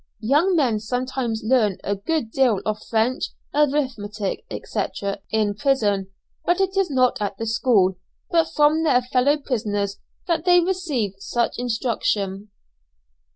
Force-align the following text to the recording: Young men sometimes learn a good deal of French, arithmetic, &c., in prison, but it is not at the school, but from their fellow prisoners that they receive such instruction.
Young 0.23 0.55
men 0.55 0.79
sometimes 0.79 1.43
learn 1.45 1.77
a 1.83 1.95
good 1.95 2.31
deal 2.31 2.59
of 2.65 2.81
French, 2.89 3.25
arithmetic, 3.53 4.43
&c., 4.65 4.83
in 5.29 5.53
prison, 5.53 6.09
but 6.43 6.59
it 6.59 6.75
is 6.75 6.89
not 6.89 7.21
at 7.21 7.37
the 7.37 7.45
school, 7.45 7.99
but 8.31 8.49
from 8.49 8.81
their 8.81 9.03
fellow 9.03 9.37
prisoners 9.37 9.99
that 10.25 10.43
they 10.43 10.59
receive 10.59 11.13
such 11.19 11.59
instruction. 11.59 12.49